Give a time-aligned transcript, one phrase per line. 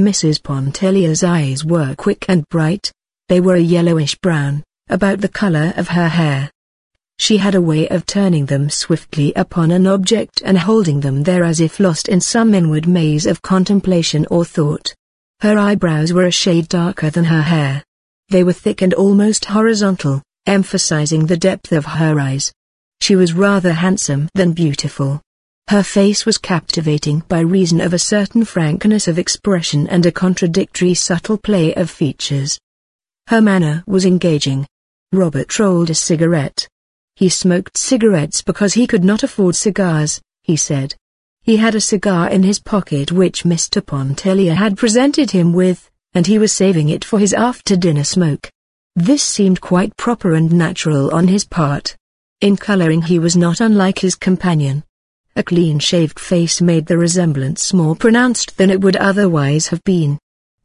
[0.00, 0.42] Mrs.
[0.42, 2.90] Pontellier's eyes were quick and bright.
[3.28, 6.50] They were a yellowish brown, about the color of her hair.
[7.18, 11.44] She had a way of turning them swiftly upon an object and holding them there
[11.44, 14.94] as if lost in some inward maze of contemplation or thought.
[15.40, 17.84] Her eyebrows were a shade darker than her hair.
[18.30, 22.54] They were thick and almost horizontal, emphasizing the depth of her eyes.
[23.02, 25.20] She was rather handsome than beautiful.
[25.70, 30.94] Her face was captivating by reason of a certain frankness of expression and a contradictory
[30.94, 32.58] subtle play of features.
[33.28, 34.66] Her manner was engaging.
[35.12, 36.66] Robert rolled a cigarette.
[37.14, 40.96] He smoked cigarettes because he could not afford cigars, he said.
[41.42, 43.80] He had a cigar in his pocket which Mr.
[43.80, 48.50] Pontellier had presented him with, and he was saving it for his after-dinner smoke.
[48.96, 51.96] This seemed quite proper and natural on his part.
[52.40, 54.82] In coloring he was not unlike his companion.
[55.40, 60.18] A clean-shaved face made the resemblance more pronounced than it would otherwise have been.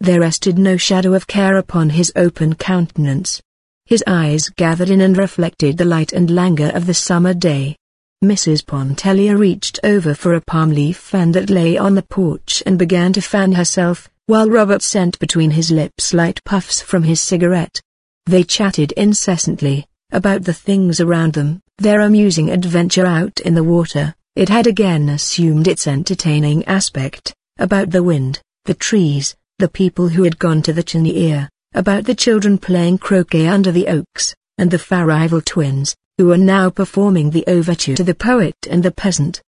[0.00, 3.42] There rested no shadow of care upon his open countenance.
[3.84, 7.76] His eyes gathered in and reflected the light and languor of the summer day.
[8.24, 8.64] Mrs.
[8.64, 13.12] Pontellier reached over for a palm leaf fan that lay on the porch and began
[13.12, 17.78] to fan herself, while Robert sent between his lips light puffs from his cigarette.
[18.24, 24.14] They chatted incessantly, about the things around them, their amusing adventure out in the water,
[24.34, 30.22] it had again assumed its entertaining aspect, about the wind, the trees, the people who
[30.22, 34.78] had gone to the Cheniere, about the children playing croquet under the oaks, and the
[34.78, 39.42] Farival twins, who were now performing the overture to the poet and the peasant.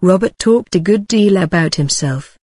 [0.00, 2.38] Robert talked a good deal about himself.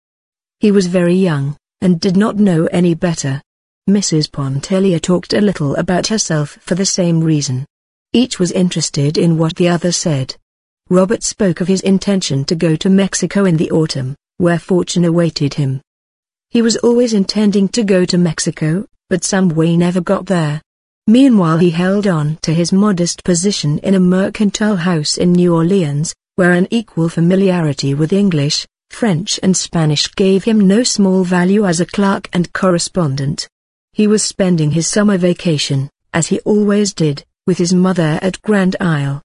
[0.60, 3.40] He was very young, and did not know any better.
[3.88, 4.30] Mrs.
[4.30, 7.64] Pontellier talked a little about herself for the same reason.
[8.12, 10.36] Each was interested in what the other said.
[10.88, 15.54] Robert spoke of his intention to go to Mexico in the autumn, where fortune awaited
[15.54, 15.80] him.
[16.50, 20.62] He was always intending to go to Mexico, but some way never got there.
[21.08, 26.14] Meanwhile he held on to his modest position in a mercantile house in New Orleans,
[26.36, 31.80] where an equal familiarity with English, French and Spanish gave him no small value as
[31.80, 33.48] a clerk and correspondent.
[33.92, 38.76] He was spending his summer vacation, as he always did, with his mother at Grand
[38.80, 39.22] Isle.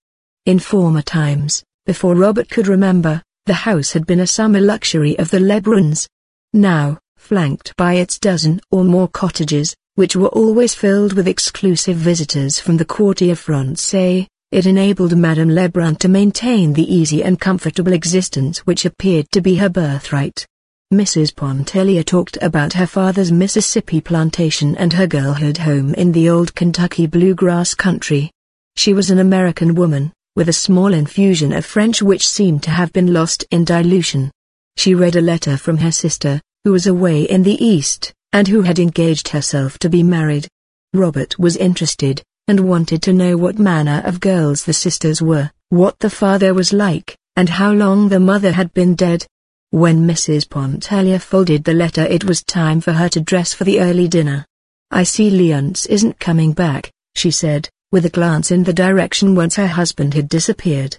[0.48, 5.30] In former times, before Robert could remember, the house had been a summer luxury of
[5.30, 6.08] the Lebruns.
[6.52, 12.60] Now, flanked by its dozen or more cottages, which were always filled with exclusive visitors
[12.60, 18.66] from the Quartier Francais, it enabled Madame Lebrun to maintain the easy and comfortable existence
[18.66, 20.48] which appeared to be her birthright.
[20.92, 21.36] Mrs.
[21.36, 27.06] Pontellier talked about her father's Mississippi plantation and her girlhood home in the old Kentucky
[27.06, 28.32] bluegrass country.
[28.76, 32.94] She was an American woman, with a small infusion of French which seemed to have
[32.94, 34.32] been lost in dilution.
[34.78, 38.62] She read a letter from her sister, who was away in the East, and who
[38.62, 40.48] had engaged herself to be married.
[40.94, 46.00] Robert was interested, and wanted to know what manner of girls the sisters were, what
[46.00, 49.26] the father was like, and how long the mother had been dead.
[49.72, 50.50] When Mrs.
[50.50, 54.46] Pontellier folded the letter it was time for her to dress for the early dinner.
[54.92, 59.56] I see Leonce isn't coming back, she said, with a glance in the direction whence
[59.56, 60.98] her husband had disappeared.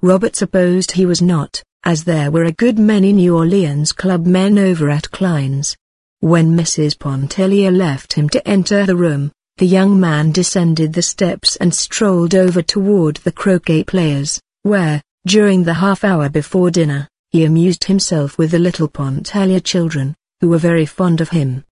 [0.00, 4.58] Robert supposed he was not, as there were a good many New Orleans club men
[4.58, 5.76] over at Klein's.
[6.20, 6.98] When Mrs.
[6.98, 12.34] Pontellier left him to enter the room, the young man descended the steps and strolled
[12.34, 18.38] over toward the croquet players, where, during the half hour before dinner, he amused himself
[18.38, 21.60] with the little Pontellier children, who were very fond of him.